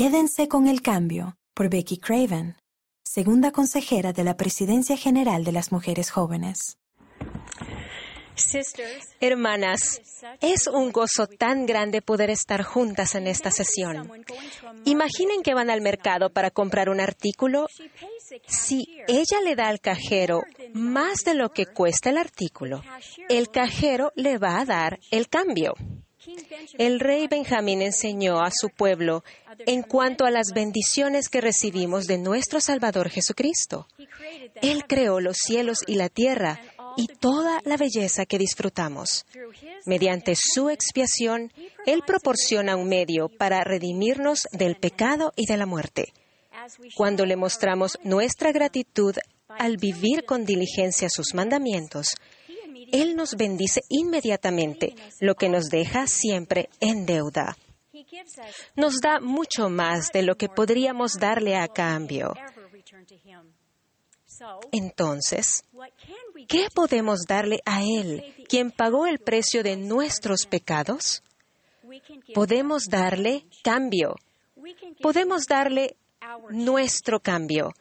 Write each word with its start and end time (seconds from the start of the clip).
Quédense 0.00 0.48
con 0.48 0.66
el 0.66 0.80
cambio 0.80 1.36
por 1.52 1.68
Becky 1.68 1.98
Craven, 1.98 2.56
segunda 3.04 3.50
consejera 3.50 4.14
de 4.14 4.24
la 4.24 4.34
Presidencia 4.34 4.96
General 4.96 5.44
de 5.44 5.52
las 5.52 5.72
Mujeres 5.72 6.10
Jóvenes. 6.10 6.78
Hermanas, 9.20 10.00
es 10.40 10.68
un 10.68 10.90
gozo 10.90 11.26
tan 11.26 11.66
grande 11.66 12.00
poder 12.00 12.30
estar 12.30 12.62
juntas 12.62 13.14
en 13.14 13.26
esta 13.26 13.50
sesión. 13.50 14.10
Imaginen 14.86 15.42
que 15.42 15.52
van 15.52 15.68
al 15.68 15.82
mercado 15.82 16.30
para 16.30 16.50
comprar 16.50 16.88
un 16.88 16.98
artículo. 16.98 17.66
Si 18.46 19.02
ella 19.06 19.42
le 19.44 19.54
da 19.54 19.68
al 19.68 19.80
cajero 19.80 20.44
más 20.72 21.24
de 21.26 21.34
lo 21.34 21.50
que 21.50 21.66
cuesta 21.66 22.08
el 22.08 22.16
artículo, 22.16 22.82
el 23.28 23.50
cajero 23.50 24.12
le 24.16 24.38
va 24.38 24.60
a 24.60 24.64
dar 24.64 24.98
el 25.10 25.28
cambio. 25.28 25.74
El 26.78 27.00
rey 27.00 27.26
Benjamín 27.28 27.82
enseñó 27.82 28.40
a 28.40 28.50
su 28.50 28.68
pueblo 28.70 29.24
en 29.66 29.82
cuanto 29.82 30.24
a 30.24 30.30
las 30.30 30.52
bendiciones 30.54 31.28
que 31.28 31.40
recibimos 31.40 32.06
de 32.06 32.18
nuestro 32.18 32.60
Salvador 32.60 33.10
Jesucristo. 33.10 33.86
Él 34.62 34.84
creó 34.86 35.20
los 35.20 35.36
cielos 35.38 35.80
y 35.86 35.96
la 35.96 36.08
tierra 36.08 36.60
y 36.96 37.06
toda 37.06 37.60
la 37.64 37.76
belleza 37.76 38.26
que 38.26 38.38
disfrutamos. 38.38 39.26
Mediante 39.86 40.34
su 40.36 40.70
expiación, 40.70 41.52
Él 41.86 42.02
proporciona 42.06 42.76
un 42.76 42.88
medio 42.88 43.28
para 43.28 43.64
redimirnos 43.64 44.46
del 44.52 44.76
pecado 44.76 45.32
y 45.36 45.46
de 45.46 45.56
la 45.56 45.66
muerte. 45.66 46.12
Cuando 46.96 47.24
le 47.24 47.36
mostramos 47.36 47.98
nuestra 48.02 48.52
gratitud 48.52 49.14
al 49.48 49.76
vivir 49.76 50.24
con 50.24 50.44
diligencia 50.44 51.08
sus 51.08 51.34
mandamientos, 51.34 52.14
él 52.92 53.16
nos 53.16 53.36
bendice 53.36 53.82
inmediatamente, 53.88 54.94
lo 55.20 55.34
que 55.34 55.48
nos 55.48 55.68
deja 55.68 56.06
siempre 56.06 56.68
en 56.80 57.06
deuda. 57.06 57.56
Nos 58.76 59.00
da 59.00 59.20
mucho 59.20 59.68
más 59.68 60.10
de 60.12 60.22
lo 60.22 60.36
que 60.36 60.48
podríamos 60.48 61.14
darle 61.18 61.56
a 61.56 61.68
cambio. 61.68 62.34
Entonces, 64.72 65.64
¿qué 66.48 66.68
podemos 66.74 67.20
darle 67.28 67.60
a 67.64 67.82
Él, 67.82 68.34
quien 68.48 68.70
pagó 68.70 69.06
el 69.06 69.18
precio 69.18 69.62
de 69.62 69.76
nuestros 69.76 70.46
pecados? 70.46 71.22
Podemos 72.34 72.84
darle 72.84 73.44
cambio. 73.62 74.16
Podemos 75.02 75.44
darle 75.46 75.96
nuestro 76.50 77.20
cambio. 77.20 77.72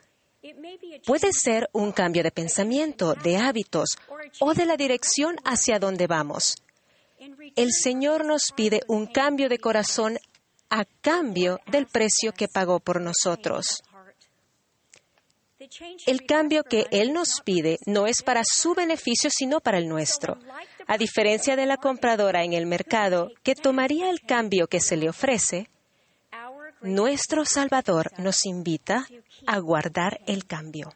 Puede 1.05 1.33
ser 1.33 1.69
un 1.73 1.91
cambio 1.91 2.23
de 2.23 2.31
pensamiento, 2.31 3.13
de 3.13 3.37
hábitos 3.37 3.97
o 4.39 4.53
de 4.53 4.65
la 4.65 4.77
dirección 4.77 5.35
hacia 5.43 5.79
donde 5.79 6.07
vamos. 6.07 6.55
El 7.55 7.71
Señor 7.73 8.25
nos 8.25 8.43
pide 8.55 8.81
un 8.87 9.07
cambio 9.07 9.49
de 9.49 9.59
corazón 9.59 10.17
a 10.69 10.85
cambio 10.85 11.59
del 11.67 11.87
precio 11.87 12.31
que 12.31 12.47
pagó 12.47 12.79
por 12.79 13.01
nosotros. 13.01 13.83
El 16.05 16.25
cambio 16.25 16.63
que 16.63 16.87
Él 16.91 17.11
nos 17.11 17.41
pide 17.41 17.77
no 17.85 18.07
es 18.07 18.23
para 18.23 18.43
su 18.45 18.73
beneficio, 18.73 19.29
sino 19.29 19.59
para 19.59 19.77
el 19.77 19.89
nuestro. 19.89 20.39
A 20.87 20.97
diferencia 20.97 21.57
de 21.57 21.65
la 21.65 21.75
compradora 21.75 22.43
en 22.43 22.53
el 22.53 22.65
mercado, 22.65 23.31
que 23.43 23.55
tomaría 23.55 24.09
el 24.09 24.21
cambio 24.21 24.67
que 24.67 24.79
se 24.79 24.95
le 24.95 25.09
ofrece, 25.09 25.69
nuestro 26.81 27.45
Salvador 27.45 28.11
nos 28.17 28.45
invita 28.45 29.05
a 29.45 29.59
guardar 29.59 30.19
el 30.27 30.45
cambio. 30.45 30.93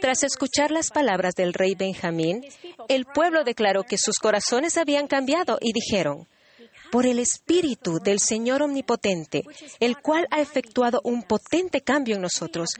Tras 0.00 0.22
escuchar 0.24 0.70
las 0.70 0.90
palabras 0.90 1.34
del 1.34 1.52
rey 1.52 1.74
Benjamín, 1.74 2.44
el 2.88 3.04
pueblo 3.06 3.44
declaró 3.44 3.84
que 3.84 3.98
sus 3.98 4.18
corazones 4.18 4.76
habían 4.76 5.06
cambiado 5.06 5.58
y 5.60 5.72
dijeron, 5.72 6.26
por 6.90 7.06
el 7.06 7.18
Espíritu 7.18 7.98
del 7.98 8.18
Señor 8.20 8.62
Omnipotente, 8.62 9.44
el 9.80 9.98
cual 9.98 10.26
ha 10.30 10.40
efectuado 10.40 11.00
un 11.04 11.22
potente 11.22 11.80
cambio 11.80 12.16
en 12.16 12.22
nosotros, 12.22 12.70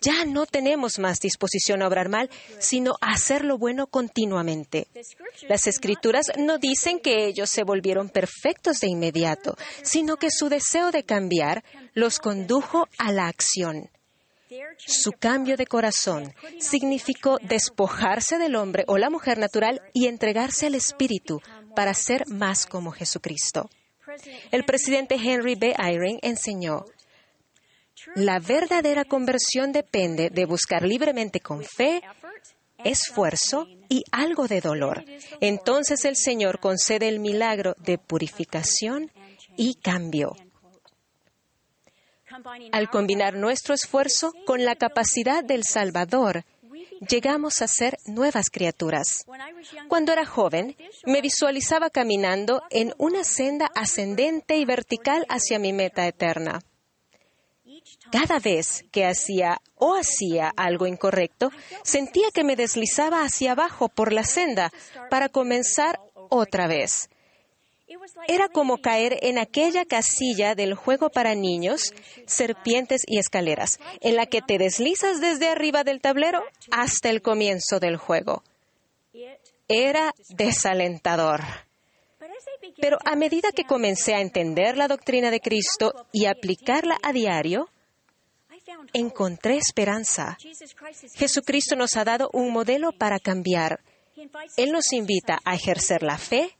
ya 0.00 0.24
no 0.24 0.46
tenemos 0.46 0.98
más 0.98 1.20
disposición 1.20 1.82
a 1.82 1.88
obrar 1.88 2.08
mal, 2.08 2.30
sino 2.58 2.96
a 3.00 3.12
hacer 3.12 3.44
lo 3.44 3.58
bueno 3.58 3.86
continuamente. 3.86 4.86
Las 5.48 5.66
Escrituras 5.66 6.32
no 6.38 6.58
dicen 6.58 7.00
que 7.00 7.26
ellos 7.26 7.50
se 7.50 7.64
volvieron 7.64 8.08
perfectos 8.08 8.80
de 8.80 8.88
inmediato, 8.88 9.56
sino 9.82 10.16
que 10.16 10.30
su 10.30 10.48
deseo 10.48 10.90
de 10.90 11.04
cambiar 11.04 11.64
los 11.94 12.18
condujo 12.18 12.88
a 12.98 13.12
la 13.12 13.28
acción. 13.28 13.90
Su 14.78 15.12
cambio 15.12 15.56
de 15.56 15.66
corazón 15.66 16.32
significó 16.58 17.38
despojarse 17.42 18.38
del 18.38 18.56
hombre 18.56 18.84
o 18.86 18.98
la 18.98 19.10
mujer 19.10 19.38
natural 19.38 19.80
y 19.92 20.06
entregarse 20.06 20.66
al 20.66 20.74
Espíritu 20.74 21.40
para 21.74 21.94
ser 21.94 22.26
más 22.28 22.66
como 22.66 22.90
Jesucristo. 22.92 23.68
El 24.50 24.64
presidente 24.64 25.14
Henry 25.14 25.54
B. 25.54 25.74
Eyring 25.78 26.18
enseñó, 26.22 26.84
la 28.14 28.40
verdadera 28.40 29.04
conversión 29.04 29.72
depende 29.72 30.28
de 30.30 30.44
buscar 30.44 30.82
libremente 30.82 31.40
con 31.40 31.62
fe, 31.64 32.02
esfuerzo 32.84 33.66
y 33.88 34.02
algo 34.10 34.48
de 34.48 34.60
dolor. 34.60 35.04
Entonces 35.40 36.04
el 36.04 36.16
Señor 36.16 36.58
concede 36.58 37.08
el 37.08 37.20
milagro 37.20 37.74
de 37.78 37.98
purificación 37.98 39.10
y 39.56 39.74
cambio. 39.76 40.34
Al 42.72 42.90
combinar 42.90 43.34
nuestro 43.34 43.74
esfuerzo 43.74 44.32
con 44.46 44.64
la 44.64 44.76
capacidad 44.76 45.44
del 45.44 45.64
Salvador, 45.64 46.44
llegamos 47.08 47.62
a 47.62 47.68
ser 47.68 47.98
nuevas 48.06 48.50
criaturas. 48.50 49.24
Cuando 49.88 50.12
era 50.12 50.24
joven, 50.24 50.76
me 51.04 51.20
visualizaba 51.20 51.90
caminando 51.90 52.62
en 52.70 52.94
una 52.98 53.24
senda 53.24 53.70
ascendente 53.74 54.56
y 54.56 54.64
vertical 54.64 55.26
hacia 55.28 55.58
mi 55.58 55.72
meta 55.72 56.06
eterna. 56.06 56.60
Cada 58.10 58.38
vez 58.38 58.84
que 58.92 59.06
hacía 59.06 59.60
o 59.76 59.96
hacía 59.96 60.52
algo 60.56 60.86
incorrecto, 60.86 61.50
sentía 61.82 62.28
que 62.32 62.44
me 62.44 62.56
deslizaba 62.56 63.22
hacia 63.22 63.52
abajo 63.52 63.88
por 63.88 64.12
la 64.12 64.24
senda 64.24 64.72
para 65.10 65.28
comenzar 65.28 66.00
otra 66.28 66.66
vez. 66.66 67.08
Era 68.28 68.48
como 68.48 68.78
caer 68.78 69.18
en 69.22 69.38
aquella 69.38 69.84
casilla 69.84 70.54
del 70.54 70.74
juego 70.74 71.10
para 71.10 71.34
niños, 71.34 71.92
serpientes 72.26 73.02
y 73.06 73.18
escaleras, 73.18 73.78
en 74.00 74.16
la 74.16 74.26
que 74.26 74.42
te 74.42 74.58
deslizas 74.58 75.20
desde 75.20 75.48
arriba 75.48 75.84
del 75.84 76.00
tablero 76.00 76.42
hasta 76.70 77.10
el 77.10 77.22
comienzo 77.22 77.80
del 77.80 77.96
juego. 77.96 78.42
Era 79.68 80.12
desalentador. 80.28 81.40
Pero 82.80 82.98
a 83.04 83.16
medida 83.16 83.50
que 83.52 83.64
comencé 83.64 84.14
a 84.14 84.20
entender 84.20 84.76
la 84.76 84.88
doctrina 84.88 85.30
de 85.30 85.40
Cristo 85.40 85.92
y 86.12 86.26
aplicarla 86.26 86.96
a 87.02 87.12
diario, 87.12 87.68
encontré 88.92 89.56
esperanza. 89.56 90.36
Jesucristo 91.14 91.76
nos 91.76 91.96
ha 91.96 92.04
dado 92.04 92.30
un 92.32 92.52
modelo 92.52 92.92
para 92.92 93.18
cambiar. 93.18 93.80
Él 94.56 94.72
nos 94.72 94.92
invita 94.92 95.40
a 95.44 95.54
ejercer 95.54 96.02
la 96.02 96.18
fe 96.18 96.56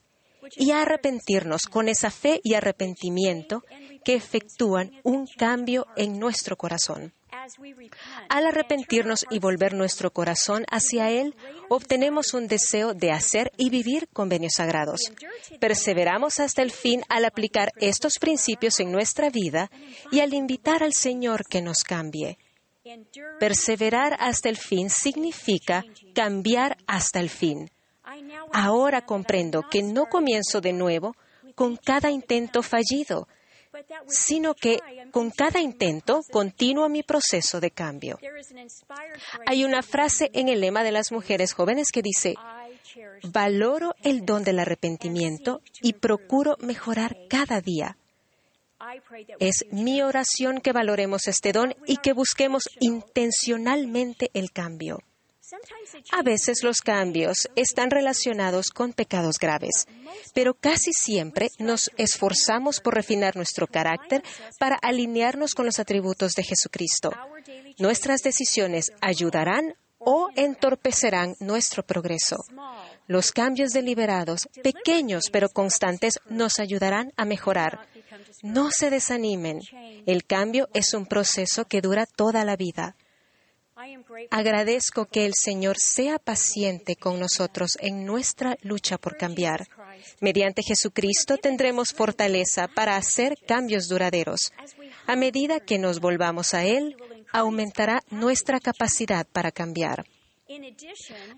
y 0.57 0.71
arrepentirnos 0.73 1.63
con 1.67 1.89
esa 1.89 2.11
fe 2.11 2.41
y 2.43 2.55
arrepentimiento 2.55 3.63
que 4.05 4.15
efectúan 4.15 4.91
un 5.03 5.27
cambio 5.27 5.87
en 5.97 6.19
nuestro 6.19 6.57
corazón. 6.57 7.13
Al 8.29 8.47
arrepentirnos 8.47 9.25
y 9.31 9.39
volver 9.39 9.73
nuestro 9.75 10.13
corazón 10.13 10.65
hacia 10.71 11.11
Él, 11.11 11.35
obtenemos 11.69 12.35
un 12.35 12.47
deseo 12.47 12.95
de 12.95 13.11
hacer 13.11 13.51
y 13.57 13.71
vivir 13.71 14.09
convenios 14.13 14.55
sagrados. 14.57 15.01
Perseveramos 15.59 16.41
hasta 16.41 16.63
el 16.63 16.71
fin 16.71 17.03
al 17.09 17.25
aplicar 17.25 17.73
estos 17.77 18.19
principios 18.19 18.81
en 18.81 18.93
nuestra 18.93 19.31
vida 19.31 19.71
y 20.11 20.21
al 20.21 20.35
invitar 20.35 20.83
al 20.83 20.93
Señor 20.93 21.45
que 21.49 21.63
nos 21.63 21.83
cambie. 21.85 22.39
Perseverar 23.41 24.17
hasta 24.19 24.49
el 24.49 24.57
fin 24.57 24.91
significa 24.91 25.85
cambiar 26.15 26.77
hasta 26.87 27.21
el 27.21 27.31
fin. 27.31 27.71
Ahora 28.53 29.05
comprendo 29.05 29.63
que 29.71 29.83
no 29.83 30.07
comienzo 30.07 30.61
de 30.61 30.73
nuevo 30.73 31.15
con 31.55 31.77
cada 31.77 32.11
intento 32.11 32.63
fallido, 32.63 33.29
sino 34.07 34.55
que 34.55 34.81
con 35.11 35.31
cada 35.31 35.61
intento 35.61 36.23
continúo 36.31 36.89
mi 36.89 37.03
proceso 37.03 37.61
de 37.61 37.71
cambio. 37.71 38.19
Hay 39.47 39.65
una 39.65 39.83
frase 39.83 40.31
en 40.35 40.49
el 40.49 40.61
lema 40.61 40.83
de 40.83 40.93
las 40.93 41.13
mujeres 41.13 41.53
jóvenes 41.53 41.91
que 41.91 42.03
dice, 42.03 42.35
valoro 43.25 43.95
el 44.03 44.25
don 44.27 44.45
del 44.45 44.59
arrepentimiento 44.59 45.63
y 45.81 45.95
procuro 45.95 46.57
mejorar 46.61 47.17
cada 47.29 47.61
día. 47.61 47.97
Es 49.39 49.65
mi 49.71 50.03
oración 50.03 50.61
que 50.61 50.73
valoremos 50.73 51.29
este 51.29 51.53
don 51.53 51.75
y 51.87 51.99
que 51.99 52.13
busquemos 52.13 52.65
intencionalmente 52.81 54.31
el 54.35 54.51
cambio. 54.51 54.99
A 56.13 56.23
veces 56.23 56.63
los 56.63 56.81
cambios 56.81 57.49
están 57.57 57.91
relacionados 57.91 58.71
con 58.71 58.93
pecados 58.93 59.39
graves, 59.39 59.87
pero 60.35 60.55
casi 60.55 60.93
siempre 60.93 61.49
nos 61.59 61.91
esforzamos 61.97 62.81
por 62.81 62.95
refinar 62.95 63.37
nuestro 63.37 63.67
carácter 63.67 64.23
para 64.59 64.77
alinearnos 64.77 65.55
con 65.55 65.67
los 65.67 65.79
atributos 65.79 66.33
de 66.33 66.45
Jesucristo. 66.45 67.13
Nuestras 67.79 68.23
decisiones 68.23 68.93
ayudarán 69.01 69.75
o 69.99 70.29
entorpecerán 70.35 71.37
nuestro 71.41 71.83
progreso. 71.85 72.37
Los 73.07 73.31
cambios 73.31 73.73
deliberados, 73.73 74.49
pequeños 74.63 75.25
pero 75.31 75.49
constantes, 75.49 76.19
nos 76.29 76.59
ayudarán 76.59 77.13
a 77.17 77.25
mejorar. 77.25 77.87
no 78.43 78.71
se 78.71 78.91
desanimen. 78.91 79.61
El 80.07 80.25
cambio 80.25 80.69
es 80.75 80.95
un 80.95 81.07
proceso 81.07 81.65
que 81.67 81.81
dura 81.81 82.07
toda 82.07 82.45
la 82.45 82.57
vida. 82.57 82.97
Agradezco 84.31 85.07
que 85.07 85.27
el 85.27 85.33
Señor 85.35 85.77
sea 85.79 86.19
paciente 86.19 86.97
con 86.97 87.19
nosotros 87.19 87.77
en 87.81 88.05
nuestra 88.05 88.57
lucha 88.63 88.99
por 88.99 89.17
cambiar. 89.17 89.67
Mediante 90.21 90.63
Jesucristo 90.63 91.37
tendremos 91.37 91.89
fortaleza 91.95 92.69
para 92.69 92.97
hacer 92.97 93.37
cambios 93.47 93.89
duraderos. 93.89 94.53
A 95.07 95.17
medida 95.17 95.61
que 95.61 95.79
nos 95.79 96.01
volvamos 96.01 96.55
a 96.55 96.65
Él, 96.65 96.97
aumentará 97.33 98.03
nuestra 98.11 98.61
capacidad 98.61 99.27
para 99.27 99.51
cambiar. 99.51 100.05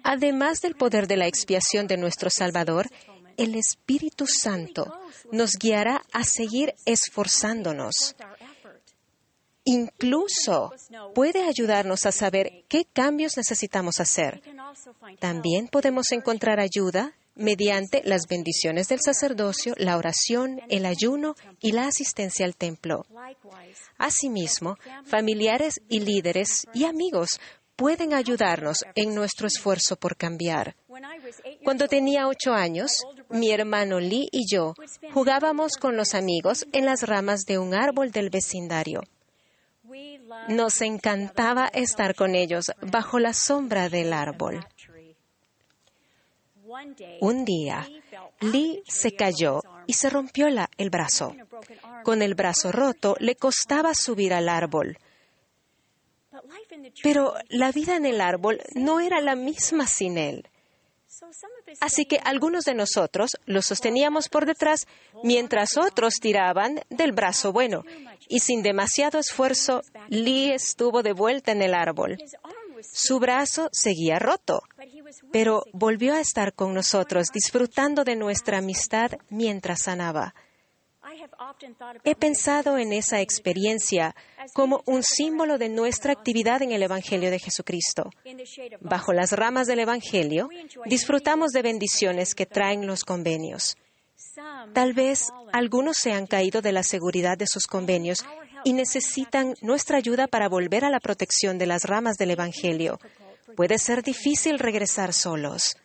Además 0.02 0.61
del 0.61 0.75
poder 0.75 1.06
de 1.06 1.17
la 1.17 1.26
expiación 1.26 1.87
de 1.87 1.97
nuestro 1.97 2.31
Salvador, 2.31 2.88
el 3.37 3.55
Espíritu 3.55 4.26
Santo 4.26 4.93
nos 5.32 5.52
guiará 5.52 6.02
a 6.12 6.25
seguir 6.25 6.75
esforzándonos. 6.85 8.14
Incluso 9.64 10.72
puede 11.14 11.43
ayudarnos 11.43 12.05
a 12.05 12.12
saber 12.12 12.64
qué 12.69 12.84
cambios 12.84 13.37
necesitamos 13.37 13.99
hacer. 14.00 14.43
También 15.20 15.69
podemos 15.69 16.12
encontrar 16.12 16.61
ayuda 16.61 17.14
mediante 17.34 18.02
las 18.05 18.26
bendiciones 18.28 18.88
del 18.88 19.00
sacerdocio, 19.00 19.75
la 19.76 19.96
oración, 19.96 20.61
el 20.69 20.87
ayuno 20.87 21.34
y 21.61 21.72
la 21.72 21.87
asistencia 21.87 22.46
al 22.46 22.56
templo. 22.56 23.06
Asimismo, 23.99 24.76
familiares 25.05 25.81
y 25.88 26.00
líderes 26.00 26.66
y 26.75 26.84
amigos 26.84 27.40
pueden 27.76 28.14
ayudarnos 28.14 28.84
en 28.94 29.14
nuestro 29.14 29.49
esfuerzo 29.49 29.96
por 29.96 30.16
cambiar. 30.16 30.76
Cuando 31.64 31.88
tenía 31.88 32.28
ocho 32.28 32.52
años, 32.52 32.93
mi 33.31 33.50
hermano 33.50 33.99
Lee 33.99 34.28
y 34.31 34.44
yo 34.49 34.75
jugábamos 35.12 35.72
con 35.76 35.96
los 35.96 36.14
amigos 36.14 36.66
en 36.72 36.84
las 36.84 37.02
ramas 37.02 37.44
de 37.46 37.58
un 37.58 37.75
árbol 37.75 38.12
del 38.12 38.31
vecindario. 38.31 39.00
Nos 40.49 40.81
encantaba 40.83 41.69
estar 41.69 42.15
con 42.15 42.35
ellos 42.35 42.67
bajo 42.81 43.19
la 43.19 43.33
sombra 43.33 43.89
del 43.89 44.13
árbol. 44.13 44.67
Un 47.21 47.45
día, 47.45 47.87
Lee 48.41 48.83
se 48.87 49.15
cayó 49.15 49.61
y 49.87 49.93
se 49.95 50.11
rompió 50.11 50.47
el 50.49 50.91
brazo. 50.91 51.35
Con 52.03 52.23
el 52.23 52.35
brazo 52.35 52.73
roto, 52.73 53.17
le 53.21 53.37
costaba 53.37 53.95
subir 53.95 54.35
al 54.35 54.49
árbol. 54.49 54.99
Pero 57.03 57.35
la 57.49 57.71
vida 57.71 57.97
en 57.97 58.07
el 58.07 58.21
árbol 58.21 58.61
no 58.75 59.01
era 59.01 59.21
la 59.21 59.37
misma 59.37 59.87
sin 59.87 60.19
él. 60.19 60.49
Así 61.81 62.05
que 62.06 62.19
algunos 62.25 62.64
de 62.64 62.75
nosotros 62.75 63.31
lo 63.46 63.62
sosteníamos 63.62 64.28
por 64.28 64.46
detrás 64.46 64.87
mientras 65.22 65.76
otros 65.76 66.14
tiraban 66.14 66.81
del 66.90 67.12
brazo 67.12 67.52
bueno. 67.52 67.84
Y 68.28 68.40
sin 68.40 68.62
demasiado 68.62 69.19
esfuerzo, 69.19 69.82
Lee 70.08 70.52
estuvo 70.52 71.02
de 71.02 71.12
vuelta 71.12 71.52
en 71.52 71.62
el 71.62 71.75
árbol. 71.75 72.19
Su 72.82 73.19
brazo 73.19 73.69
seguía 73.72 74.19
roto, 74.19 74.62
pero 75.32 75.64
volvió 75.72 76.14
a 76.14 76.20
estar 76.20 76.55
con 76.55 76.75
nosotros 76.75 77.28
disfrutando 77.32 78.05
de 78.05 78.16
nuestra 78.16 78.58
amistad 78.58 79.12
mientras 79.31 79.82
sanaba. 79.82 80.34
He 82.05 82.14
pensado 82.14 82.78
en 82.78 82.93
esa 82.93 83.20
experiencia 83.20 84.14
como 84.52 84.82
un 84.87 85.02
símbolo 85.02 85.58
de 85.58 85.69
nuestra 85.69 86.12
actividad 86.12 86.62
en 86.62 86.72
el 86.72 86.82
Evangelio 86.82 87.31
de 87.31 87.38
Jesucristo. 87.38 88.11
Bajo 88.81 89.12
las 89.12 89.32
ramas 89.32 89.66
del 89.66 89.81
Evangelio, 89.81 90.49
disfrutamos 90.87 91.52
de 91.52 91.62
bendiciones 91.62 92.34
que 92.34 92.46
traen 92.46 92.87
los 92.87 93.05
convenios. 93.05 93.76
Tal 94.72 94.93
vez 94.93 95.31
algunos 95.52 95.99
se 95.99 96.12
han 96.12 96.26
caído 96.26 96.61
de 96.61 96.72
la 96.72 96.82
seguridad 96.82 97.38
de 97.38 97.46
sus 97.46 97.66
convenios 97.66 98.25
y 98.64 98.72
necesitan 98.72 99.55
nuestra 99.61 99.99
ayuda 99.99 100.26
para 100.26 100.49
volver 100.49 100.84
a 100.84 100.90
la 100.90 101.00
protección 101.00 101.58
de 101.58 101.66
las 101.66 101.84
ramas 101.84 102.16
del 102.16 102.31
Evangelio. 102.31 102.99
Puede 103.56 103.78
ser 103.78 104.02
difícil 104.02 104.58
regresar 104.58 105.12
solos. 105.12 105.76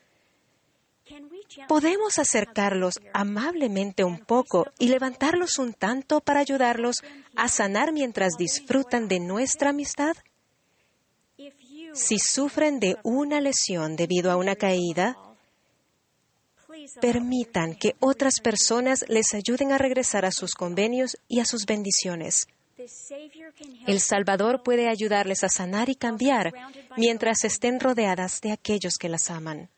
¿Podemos 1.67 2.19
acercarlos 2.19 2.99
amablemente 3.13 4.03
un 4.03 4.19
poco 4.19 4.67
y 4.77 4.89
levantarlos 4.89 5.57
un 5.57 5.73
tanto 5.73 6.21
para 6.21 6.41
ayudarlos 6.41 6.97
a 7.35 7.47
sanar 7.47 7.91
mientras 7.91 8.33
disfrutan 8.37 9.07
de 9.07 9.19
nuestra 9.19 9.71
amistad? 9.71 10.15
Si 11.93 12.19
sufren 12.19 12.79
de 12.79 12.97
una 13.03 13.41
lesión 13.41 13.95
debido 13.95 14.31
a 14.31 14.35
una 14.35 14.55
caída, 14.55 15.17
permitan 17.01 17.73
que 17.75 17.95
otras 17.99 18.39
personas 18.41 19.05
les 19.07 19.33
ayuden 19.33 19.71
a 19.71 19.77
regresar 19.77 20.25
a 20.25 20.31
sus 20.31 20.53
convenios 20.53 21.17
y 21.27 21.39
a 21.39 21.45
sus 21.45 21.65
bendiciones. 21.65 22.47
El 23.87 23.99
Salvador 23.99 24.63
puede 24.63 24.87
ayudarles 24.87 25.43
a 25.43 25.49
sanar 25.49 25.89
y 25.89 25.95
cambiar 25.95 26.53
mientras 26.95 27.43
estén 27.43 27.79
rodeadas 27.79 28.39
de 28.41 28.51
aquellos 28.51 28.93
que 28.99 29.09
las 29.09 29.29
aman. 29.29 29.69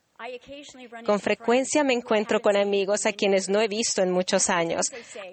Con 1.06 1.20
frecuencia 1.20 1.84
me 1.84 1.94
encuentro 1.94 2.42
con 2.42 2.56
amigos 2.56 3.06
a 3.06 3.14
quienes 3.14 3.50
no 3.50 3.62
he 3.62 3.68
visto 3.68 4.02
en 4.02 4.12
muchos 4.12 4.50
años. 4.50 4.86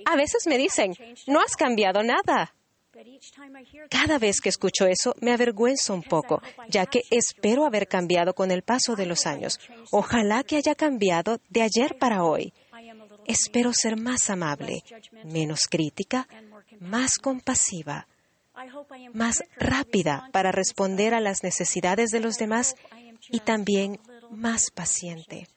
A 0.04 0.16
veces 0.16 0.46
me 0.46 0.58
dicen, 0.58 0.94
no 1.26 1.40
has 1.40 1.54
cambiado 1.56 2.02
nada. 2.02 2.54
Cada 3.90 4.18
vez 4.18 4.40
que 4.40 4.48
escucho 4.48 4.86
eso 4.86 5.14
me 5.20 5.32
avergüenzo 5.32 5.94
un 5.94 6.02
poco, 6.02 6.42
ya 6.68 6.86
que 6.86 7.02
espero 7.10 7.64
haber 7.64 7.86
cambiado 7.86 8.34
con 8.34 8.50
el 8.50 8.62
paso 8.62 8.96
de 8.96 9.06
los 9.06 9.26
años. 9.26 9.60
Ojalá 9.92 10.42
que 10.42 10.56
haya 10.56 10.74
cambiado 10.74 11.38
de 11.48 11.62
ayer 11.62 11.96
para 11.98 12.24
hoy. 12.24 12.52
Espero 13.26 13.72
ser 13.72 13.96
más 13.96 14.30
amable, 14.30 14.82
menos 15.24 15.60
crítica, 15.70 16.26
más 16.80 17.18
compasiva, 17.18 18.08
más 19.12 19.44
rápida 19.56 20.28
para 20.32 20.50
responder 20.50 21.14
a 21.14 21.20
las 21.20 21.42
necesidades 21.44 22.10
de 22.10 22.20
los 22.20 22.36
demás 22.36 22.74
y 23.30 23.40
también 23.40 24.00
más 24.30 24.70
paciente. 24.70 25.48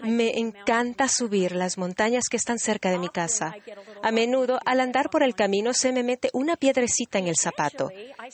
Me 0.00 0.38
encanta 0.38 1.06
subir 1.08 1.52
las 1.52 1.78
montañas 1.78 2.24
que 2.28 2.36
están 2.36 2.58
cerca 2.58 2.90
de 2.90 2.98
mi 2.98 3.08
casa. 3.08 3.54
A 4.02 4.10
menudo, 4.10 4.58
al 4.66 4.80
andar 4.80 5.10
por 5.10 5.22
el 5.22 5.34
camino, 5.34 5.72
se 5.74 5.92
me 5.92 6.02
mete 6.02 6.28
una 6.32 6.56
piedrecita 6.56 7.18
en 7.20 7.28
el 7.28 7.36
zapato. 7.36 7.90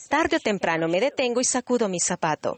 Tarde 0.08 0.36
o 0.36 0.40
temprano 0.40 0.88
me 0.88 1.00
detengo 1.00 1.40
y 1.42 1.44
sacudo 1.44 1.88
mi 1.88 2.00
zapato. 2.00 2.56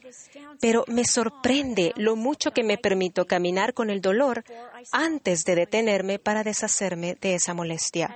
Pero 0.60 0.84
me 0.88 1.04
sorprende 1.04 1.92
lo 1.96 2.16
mucho 2.16 2.50
que 2.50 2.62
me 2.62 2.76
permito 2.76 3.26
caminar 3.26 3.74
con 3.74 3.90
el 3.90 4.00
dolor 4.00 4.44
antes 4.92 5.44
de 5.44 5.54
detenerme 5.54 6.18
para 6.18 6.44
deshacerme 6.44 7.16
de 7.20 7.34
esa 7.34 7.54
molestia. 7.54 8.14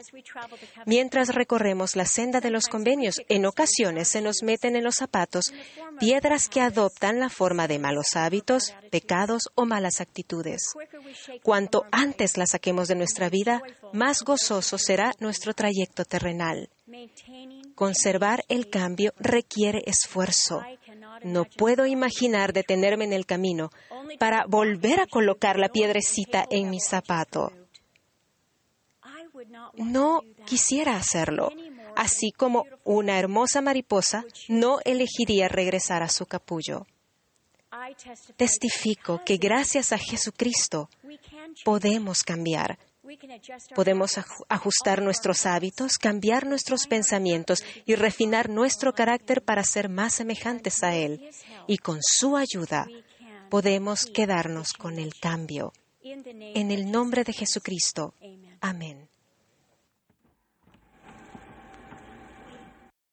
Mientras 0.87 1.35
recorremos 1.35 1.97
la 1.97 2.05
senda 2.05 2.41
de 2.41 2.51
los 2.51 2.69
convenios, 2.69 3.23
en 3.29 3.47
ocasiones 3.47 4.09
se 4.09 4.21
nos 4.21 4.43
meten 4.43 4.77
en 4.77 4.85
los 4.85 4.97
zapatos 4.97 5.53
piedras 5.99 6.49
que 6.49 6.61
adoptan 6.61 7.21
la 7.21 7.31
forma 7.31 7.67
de 7.67 7.79
malos 7.79 8.15
hábitos, 8.15 8.75
pecados 8.91 9.51
o 9.55 9.65
malas 9.65 10.01
actitudes. 10.01 10.75
Cuanto 11.43 11.85
antes 11.91 12.37
las 12.37 12.51
saquemos 12.51 12.89
de 12.89 12.95
nuestra 12.95 13.29
vida, 13.29 13.63
más 13.93 14.23
gozoso 14.23 14.79
será 14.79 15.13
nuestro 15.21 15.55
trayecto 15.55 16.05
terrenal. 16.05 16.69
Conservar 17.75 18.45
el 18.49 18.69
cambio 18.69 19.13
requiere 19.19 19.83
esfuerzo. 19.87 20.63
No 21.25 21.45
puedo 21.45 21.87
imaginar 21.87 22.53
detenerme 22.53 23.05
en 23.05 23.13
el 23.13 23.27
camino 23.27 23.71
para 24.19 24.45
volver 24.47 25.01
a 25.01 25.07
colocar 25.07 25.59
la 25.59 25.71
piedrecita 25.71 26.45
en 26.51 26.71
mi 26.71 26.81
zapato. 26.81 27.51
No 29.75 30.21
quisiera 30.47 30.97
hacerlo, 30.97 31.51
así 31.97 32.31
como 32.31 32.67
una 32.85 33.19
hermosa 33.19 33.61
mariposa 33.61 34.25
no 34.49 34.79
elegiría 34.85 35.49
regresar 35.49 36.03
a 36.03 36.09
su 36.09 36.27
capullo. 36.27 36.87
Testifico 38.37 39.23
que 39.25 39.37
gracias 39.37 39.93
a 39.93 39.99
Jesucristo 39.99 40.89
podemos 41.65 42.23
cambiar. 42.23 42.79
Podemos 43.75 44.19
ajustar 44.49 45.03
nuestros 45.03 45.47
hábitos, 45.47 45.99
cambiar 45.99 46.47
nuestros 46.47 46.87
pensamientos 46.87 47.65
y 47.85 47.95
refinar 47.95 48.49
nuestro 48.49 48.93
carácter 48.93 49.43
para 49.43 49.63
ser 49.65 49.89
más 49.89 50.15
semejantes 50.15 50.83
a 50.83 50.95
Él. 50.95 51.29
Y 51.67 51.79
con 51.79 51.99
su 52.01 52.37
ayuda 52.37 52.87
podemos 53.51 54.07
quedarnos 54.07 54.73
con 54.73 54.99
el 54.99 55.15
cambio. 55.21 55.73
En 56.03 56.71
el 56.71 56.91
nombre 56.91 57.25
de 57.25 57.33
Jesucristo. 57.33 58.15
Amén. 58.61 59.09